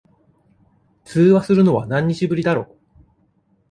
[1.05, 2.75] 通話するの、何日ぶりだろ。